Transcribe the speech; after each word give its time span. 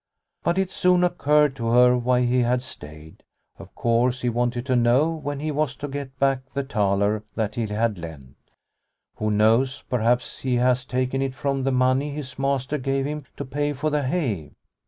But 0.41 0.57
it 0.57 0.71
soon 0.71 1.03
occurred 1.03 1.55
to 1.57 1.67
her 1.67 1.95
why 1.95 2.21
he 2.25 2.39
had 2.39 2.63
stayed. 2.63 3.21
Of 3.59 3.75
course 3.75 4.21
he 4.21 4.29
wanted 4.29 4.65
to 4.65 4.75
know 4.75 5.11
when 5.11 5.39
he 5.39 5.51
was 5.51 5.75
to 5.75 5.87
get 5.87 6.17
back 6.17 6.39
the 6.55 6.63
thaler 6.63 7.21
that 7.35 7.53
he 7.53 7.67
had 7.67 7.99
lent. 7.99 8.35
Who 9.17 9.29
knows, 9.29 9.83
perhaps 9.91 10.39
he 10.39 10.55
has 10.55 10.85
taken 10.85 11.21
it 11.21 11.35
from 11.35 11.61
the 11.65 11.71
money 11.71 12.09
his 12.09 12.39
master 12.39 12.79
gave 12.79 13.05
him 13.05 13.25
to 13.37 13.45
pay 13.45 13.73
for 13.73 13.91
the 13.91 14.01
hay 14.01 14.53